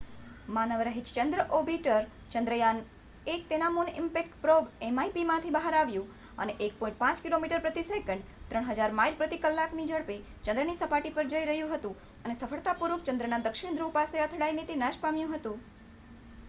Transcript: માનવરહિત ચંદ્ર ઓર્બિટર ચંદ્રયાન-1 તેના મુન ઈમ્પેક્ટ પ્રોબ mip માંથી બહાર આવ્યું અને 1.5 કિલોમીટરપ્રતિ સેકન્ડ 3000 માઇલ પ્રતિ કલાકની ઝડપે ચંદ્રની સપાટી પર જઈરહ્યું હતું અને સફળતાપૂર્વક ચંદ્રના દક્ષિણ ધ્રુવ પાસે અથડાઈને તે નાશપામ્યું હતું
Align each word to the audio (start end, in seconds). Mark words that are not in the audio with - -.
માનવરહિત 0.49 1.09
ચંદ્ર 1.09 1.41
ઓર્બિટર 1.55 2.05
ચંદ્રયાન-1 2.31 3.43
તેના 3.49 3.67
મુન 3.73 3.91
ઈમ્પેક્ટ 3.93 4.39
પ્રોબ 4.39 4.71
mip 4.91 5.19
માંથી 5.25 5.51
બહાર 5.55 5.75
આવ્યું 5.75 6.07
અને 6.39 6.55
1.5 6.67 7.21
કિલોમીટરપ્રતિ 7.25 7.83
સેકન્ડ 7.85 8.25
3000 8.53 8.97
માઇલ 8.99 9.17
પ્રતિ 9.19 9.39
કલાકની 9.43 9.87
ઝડપે 9.89 10.17
ચંદ્રની 10.43 10.77
સપાટી 10.77 11.15
પર 11.15 11.29
જઈરહ્યું 11.31 11.75
હતું 11.75 11.99
અને 12.21 12.39
સફળતાપૂર્વક 12.39 13.05
ચંદ્રના 13.05 13.43
દક્ષિણ 13.43 13.77
ધ્રુવ 13.77 13.93
પાસે 13.93 14.25
અથડાઈને 14.25 14.65
તે 14.65 14.79
નાશપામ્યું 14.79 15.35
હતું 15.35 15.61